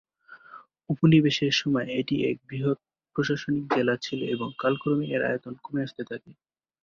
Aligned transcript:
উপনিবেশের 0.89 1.53
সময়ে 1.53 1.89
এটি 1.99 2.15
এক 2.29 2.37
বৃহৎ 2.47 2.77
প্রশাসনিক 3.15 3.65
জেলা 3.75 3.95
ছিল 4.05 4.19
এবং 4.35 4.47
কালক্রমে 4.59 5.05
এর 5.15 5.21
আয়তন 5.29 5.53
কমে 5.63 5.81
আসতে 5.85 6.03
থাকে। 6.09 6.31